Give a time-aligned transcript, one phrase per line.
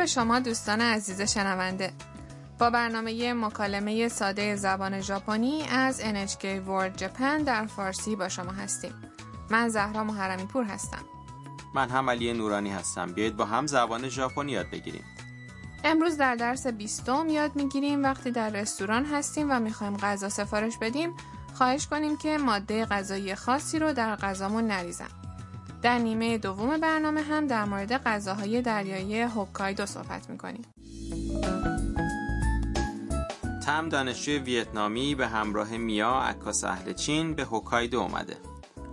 [0.00, 1.92] به شما دوستان عزیز شنونده.
[2.58, 8.94] با برنامه مکالمه ساده زبان ژاپنی از NHK World Japan در فارسی با شما هستیم.
[9.50, 11.04] من زهرا محرمی پور هستم.
[11.74, 13.12] من هم علی نورانی هستم.
[13.12, 15.04] بیایید با هم زبان ژاپنی یاد بگیریم.
[15.84, 18.02] امروز در درس بیستم یاد می‌گیریم.
[18.02, 21.14] وقتی در رستوران هستیم و می‌خوایم غذا سفارش بدیم
[21.54, 25.19] خواهش کنیم که ماده غذایی خاصی رو در غذامون نریزن.
[25.81, 30.65] در نیمه دوم برنامه هم در مورد غذاهای دریایی هوکایدو صحبت میکنیم
[33.65, 38.37] تم دانشجوی ویتنامی به همراه میا عکاس اهل چین به هوکایدو اومده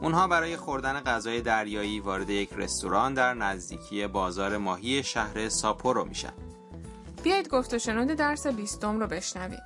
[0.00, 6.32] اونها برای خوردن غذای دریایی وارد یک رستوران در نزدیکی بازار ماهی شهر ساپورو میشن
[7.22, 9.60] بیایید گفت و شنود درس بیستم رو بشنویم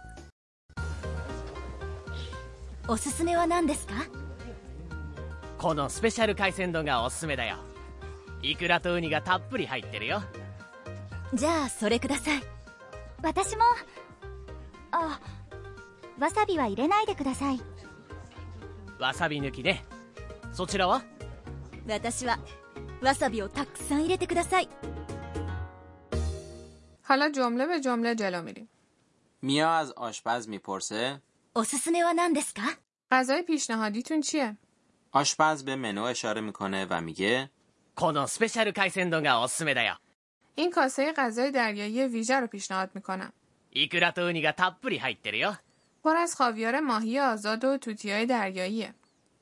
[2.88, 3.94] おすすめは何ですか
[5.60, 7.56] このスペシャル海鮮丼がおすすめだよ
[8.42, 10.22] イクラとウニがたっぷり入ってるよ
[11.34, 12.42] じゃあそれください
[13.22, 13.62] 私も
[14.92, 15.20] あ
[16.18, 17.60] わさびは入れないでください
[18.98, 19.84] わさび抜きね
[20.52, 21.02] そちらは
[21.88, 22.38] 私は
[23.02, 24.68] わさびをたくさん入れてください
[27.08, 28.68] حالا جمله به جمله جلو میریم
[29.42, 31.20] میا از آشپز میپرسه
[31.54, 32.62] おすすめは何ですか
[33.12, 34.56] غذای پیشنهادیتون چیه؟
[35.12, 37.50] آشپز به منو اشاره میکنه و میگه
[37.96, 39.98] このスペシャル海鮮丼がおすすめだよ
[40.56, 43.32] این کاسه غذای دریایی ویژه رو پیشنهاد میکنم
[43.72, 45.58] イクラとウニがたっぷり入ってるよ
[46.02, 48.94] پر از خاویار ماهی آزاد و توتیای دریاییه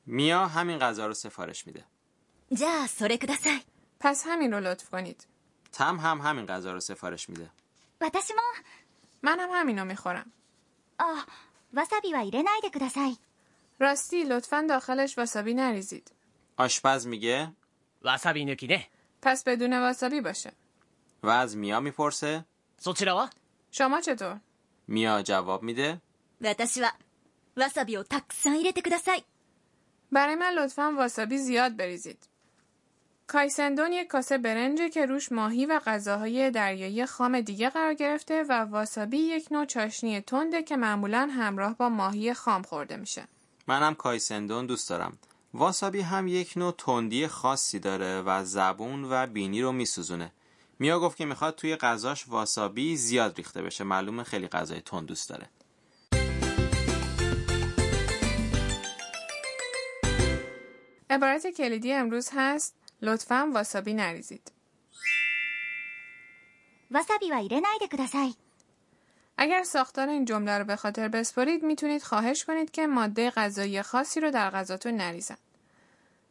[0.07, 1.83] میا همین غذا رو سفارش میده
[2.51, 3.61] じゃあそれください
[3.99, 5.27] پس همین رو لطف کنید
[5.71, 7.49] تم هم همین غذا رو سفارش میده
[8.01, 8.41] 私も
[9.21, 10.31] منم همین رو میخورم
[10.97, 11.25] あ
[11.73, 13.17] わさびは入れないでください
[13.79, 16.11] راستی لطفا داخلش واسابی نریزید
[16.57, 17.51] آشپز میگه
[18.03, 18.89] わさび抜きね
[19.21, 20.51] پس بدون واسابی باشه
[21.23, 22.45] و از میا میپرسه
[22.81, 23.29] そちらは
[23.71, 24.39] شما چطور؟
[24.87, 26.01] میا جواب میده
[26.41, 26.95] 私は
[27.55, 29.25] わさびをたくさん入れてください
[30.11, 32.29] برای من لطفا واسابی زیاد بریزید
[33.27, 38.51] کایسندون یک کاسه برنجه که روش ماهی و غذاهای دریایی خام دیگه قرار گرفته و
[38.51, 43.27] واسابی یک نوع چاشنی تنده که معمولا همراه با ماهی خام خورده میشه
[43.70, 45.18] منم کایسندون دوست دارم.
[45.54, 50.32] واسابی هم یک نوع تندی خاصی داره و زبون و بینی رو میسوزونه.
[50.78, 53.84] میا گفت که می‌خواد توی غذاش واسابی زیاد ریخته بشه.
[53.84, 55.48] معلومه خیلی غذای تند دوست داره.
[61.10, 64.52] عبارت کلیدی امروز هست لطفا واسابی نریزید.
[66.90, 67.86] واسابی و ایره نایده
[69.42, 74.20] اگر ساختار این جمله رو به خاطر بسپرید می‌تونید خواهش کنید که ماده غذایی خاصی
[74.20, 75.36] رو در غذاتون نریزن.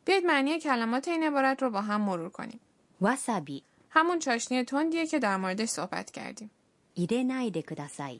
[0.05, 2.59] بیایید معنی کلمات این عبارت رو با هم مرور کنیم.
[3.01, 6.51] واسابی همون چاشنی تندیه که در موردش صحبت کردیم.
[6.93, 8.19] ایده نایده کداسای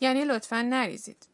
[0.00, 1.26] یعنی لطفا نریزید.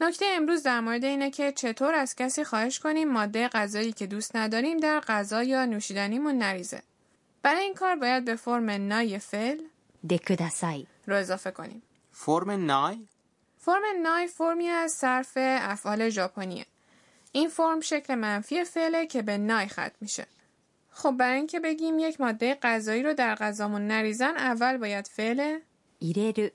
[0.00, 4.36] نکته امروز در مورد اینه که چطور از کسی خواهش کنیم ماده غذایی که دوست
[4.36, 6.82] نداریم در غذا یا نوشیدنیمون نریزه.
[7.42, 9.58] برای این کار باید به فرم نای فعل
[10.05, 11.81] でください رو اضافه کنیم.
[12.11, 13.07] فرم نای
[13.57, 16.65] فرم نای فرمی از صرف افعال ژاپنیه.
[17.31, 20.27] این فرم شکل منفی فعله که به نای ختم میشه.
[20.97, 25.59] خب برای اینکه بگیم یک ماده غذایی رو در غذامون نریزن اول باید فعل
[26.01, 26.51] 入れる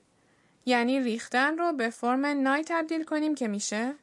[0.65, 3.93] یعنی ریختن رو به فرم نای تبدیل کنیم که میشه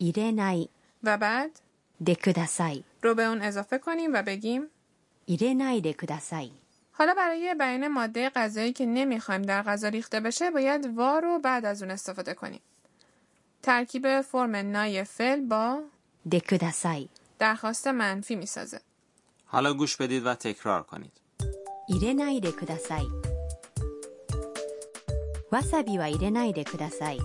[0.00, 0.68] 入れない
[1.02, 1.50] و بعد
[2.04, 4.62] でください رو به اون اضافه کنیم و بگیم
[5.26, 6.52] 入れないでください
[6.93, 11.65] حالا برای بیان ماده غذایی که نمی‌خوایم در غذا ریخته بشه باید وا رو بعد
[11.65, 12.61] از اون استفاده کنیم.
[13.61, 15.83] ترکیب فرم نای فل با
[16.31, 17.09] دکوداسای
[17.39, 18.81] درخواست منفی می‌سازه.
[19.45, 21.11] حالا گوش بدید و تکرار کنید.
[21.87, 23.07] ایره نای دکوداسای
[25.51, 27.21] واسابی و ایره نای دکوداسای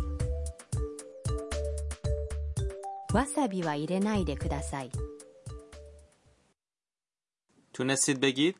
[3.14, 4.90] واسابی و ایره نای دکوداسای
[7.72, 8.56] تونستید بگید؟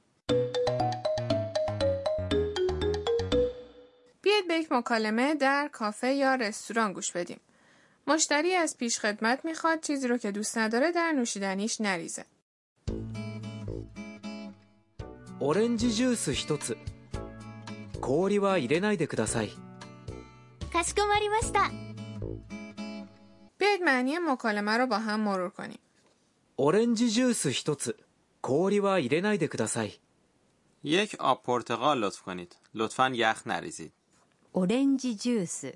[4.68, 7.39] یک مکالمه در کافه یا رستوران گوش بدیم.
[8.07, 12.25] مشتری از پیش خدمت میخواد چیزی رو که دوست نداره در نوشیدنیش نریزه.
[15.39, 16.77] オレンジジュース一つ
[18.00, 19.50] 氷は入れないでください
[20.71, 21.69] かしこまりました
[23.59, 25.80] بیاید معنی مکالمه رو با هم مرور کنیم.
[26.57, 27.97] オレンジジュース一つ
[28.41, 30.00] 氷は入れないでください
[30.83, 33.91] یک آب پرتقال لطف کنید لطفا یخ نریزید
[34.57, 35.74] オレンジジュース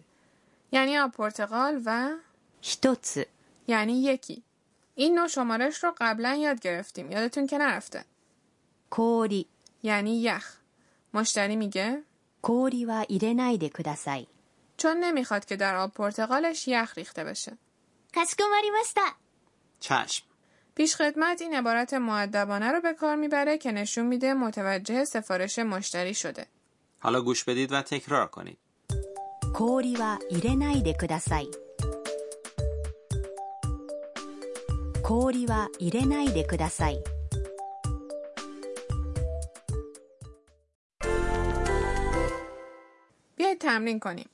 [0.72, 2.16] یعنی آب پرتقال و
[2.62, 3.28] 一つ
[3.68, 4.44] یعنی یکی.
[4.96, 7.12] این نوع شمارش رو قبلا یاد گرفتیم.
[7.12, 8.06] یادتون که نرفته.
[8.90, 9.46] 氷
[9.84, 10.58] یعنی یخ
[11.14, 12.04] مشتری میگه
[12.42, 14.28] 氷は入れないでください
[14.78, 17.58] چون نمیخواد که در آب پرتقالش یخ ریخته بشه
[18.14, 19.16] かしこまりました
[19.80, 20.26] چشم
[20.76, 26.14] پیش خدمت این عبارت معدبانه رو به کار میبره که نشون میده متوجه سفارش مشتری
[26.14, 26.48] شده
[27.00, 28.58] حالا گوش بدید و تکرار کنید
[29.54, 31.50] 氷は入れないでください
[35.04, 37.04] 氷は入れないでください
[43.38, 44.30] بیایید تمرین کنیم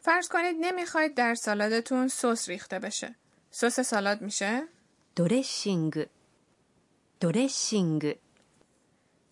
[0.00, 3.14] فرض کنید نمیخواید در سالادتون سس ریخته بشه
[3.50, 4.62] سس سالاد میشه
[5.14, 6.08] ドレッシング
[7.20, 8.18] ドレッシング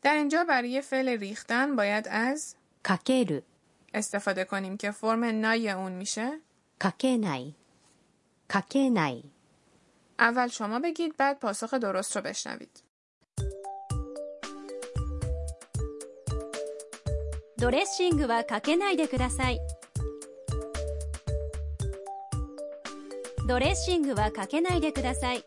[0.03, 3.45] در اینجا برای فعل ریختن باید از かける
[3.95, 6.41] استفاده کنیم که فرم نای اون میشه
[6.85, 7.55] かけない
[8.49, 9.25] かけない
[10.19, 12.83] اول شما بگید بعد پاسخ درست رو بشنوید
[17.59, 19.61] ドレッシングはかけないでください
[23.47, 25.45] ドレッシングはかけないでください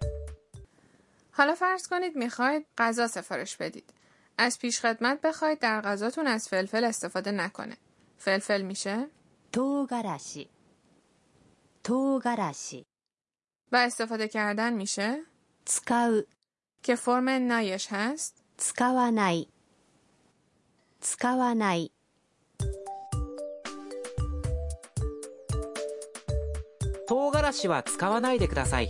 [1.31, 3.93] حالا فرض کنید میخواید غذا سفارش بدید
[4.37, 7.77] از پیش خدمت بخواید در غذاتون از فلفل استفاده نکنه
[8.17, 9.07] فلفل میشه
[9.51, 10.49] 唐辛子
[11.83, 12.85] 唐辛子
[13.71, 15.23] و استفاده کردن میشه
[15.65, 16.27] 使う
[16.83, 19.49] که فرم نایش هست 使わない
[21.01, 21.91] 使わない
[27.07, 28.89] 唐辛子は使わないでください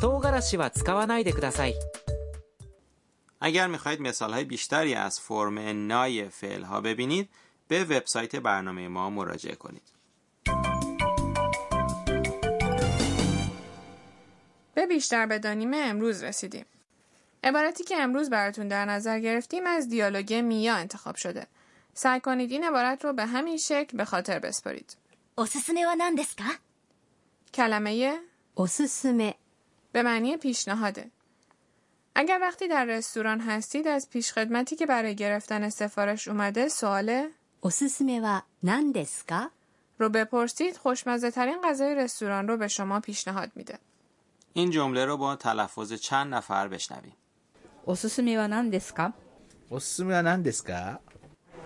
[0.00, 1.74] 唐辛子は使わないでください
[3.45, 7.29] اگر می‌خواهید مثالهای بیشتری از فرم نای فعل ها ببینید
[7.67, 9.81] به وبسایت برنامه ما مراجعه کنید.
[14.73, 16.65] به بیشتر بدانیم امروز رسیدیم.
[17.43, 21.47] عبارتی که امروز براتون در نظر گرفتیم از دیالوگ میا انتخاب شده.
[21.93, 24.97] سعی کنید این عبارت رو به همین شکل به خاطر بسپارید.
[27.53, 28.19] کلمه
[28.61, 29.33] «オススメ»
[29.93, 31.14] به معنی پیشنهاده.
[32.15, 37.27] اگر وقتی در رستوران هستید از پیش خدمتی که برای گرفتن سفارش اومده سوال
[39.99, 43.79] رو بپرسید خوشمزه ترین غذای رستوران رو به شما پیشنهاد میده.
[44.53, 47.15] این جمله رو با تلفظ چند نفر بشنویم.
[47.85, 49.13] اوسوسومی و نان دسکا؟
[49.69, 50.41] اوسوسومی و نان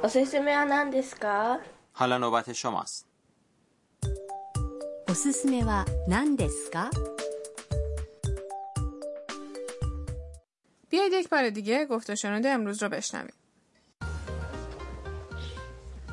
[0.03, 1.59] اوسوسومی و نان
[1.93, 3.05] حالا نوبت شماست.
[5.07, 6.89] اوسوسومی و نان دسکا؟
[10.90, 13.34] بیایید یک بار دیگه گفت و شنود امروز رو بشنویم.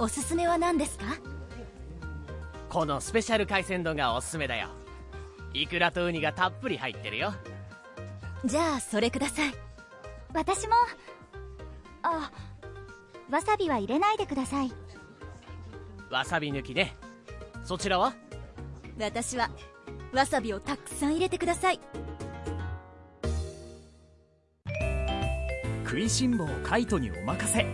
[0.02, 1.06] おすすめは何ですか
[2.70, 4.70] このスペシャル海鮮丼がおすすめだよ
[5.54, 7.36] イクラとウニがたっぷり入ってるよ
[8.44, 9.54] じゃあそれください
[10.34, 10.74] 私も
[12.02, 12.32] あ
[13.30, 14.72] わさびは入れないでください
[16.10, 16.96] わさび抜きね
[17.64, 18.16] そちらは
[19.00, 19.52] 私は
[20.14, 21.80] わさびをたくさん入れてください
[25.96, 27.66] 食いしん坊カイトにお任せ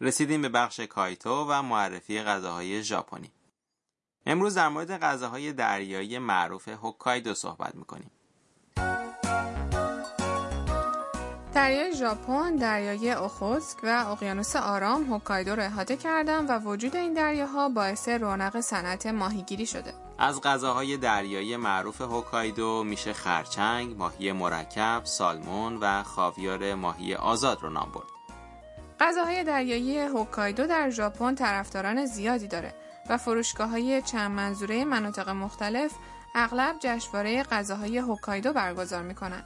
[0.00, 3.32] رسیدیم به بخش کایتو و معرفی غذاهای ژاپنی
[4.26, 8.10] امروز در مورد غذاهای دریایی معروف هوکایدو صحبت میکنیم
[11.54, 17.68] دریای ژاپن، دریای اوخوتسک و اقیانوس آرام هوکایدو رو احاطه کردن و وجود این دریاها
[17.68, 19.99] باعث رونق صنعت ماهیگیری شده.
[20.23, 27.69] از غذاهای دریایی معروف هوکایدو میشه خرچنگ، ماهی مرکب، سالمون و خاویار ماهی آزاد رو
[27.69, 28.07] نام برد.
[28.99, 32.73] غذاهای دریایی هوکایدو در ژاپن طرفداران زیادی داره
[33.09, 35.91] و فروشگاه های چند منظوره مناطق مختلف
[36.35, 39.43] اغلب جشنواره غذاهای هوکایدو برگزار می‌کنن.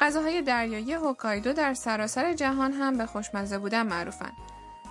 [0.00, 4.32] غذاهای دریایی هوکایدو در سراسر جهان هم به خوشمزه بودن معروفن.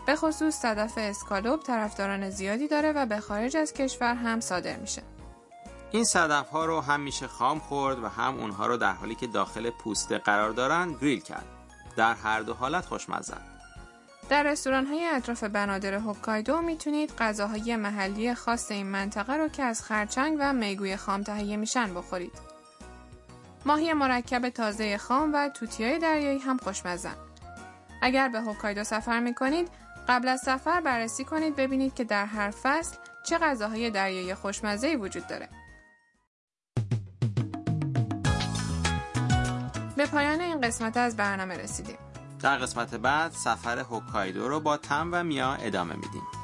[0.05, 5.01] به خصوص صدف اسکالوپ طرفداران زیادی داره و به خارج از کشور هم صادر میشه.
[5.91, 9.27] این صدف ها رو هم میشه خام خورد و هم اونها رو در حالی که
[9.27, 11.45] داخل پوسته قرار دارن گریل کرد.
[11.97, 13.33] در هر دو حالت خوشمزه.
[14.29, 19.81] در رستوران های اطراف بنادر هوکایدو می‌تونید غذاهای محلی خاص این منطقه رو که از
[19.81, 22.33] خرچنگ و میگوی خام تهیه میشن بخورید.
[23.65, 27.15] ماهی مرکب تازه خام و توتیای دریایی هم خوشمزن.
[28.01, 29.69] اگر به هوکایدو سفر می‌کنید
[30.07, 35.27] قبل از سفر بررسی کنید ببینید که در هر فصل چه غذاهای دریایی خوشمزه وجود
[35.27, 35.49] داره.
[39.97, 41.97] به پایان این قسمت از برنامه رسیدیم.
[42.41, 46.40] در قسمت بعد سفر هوکایدو رو با تم و میا ادامه میدیم.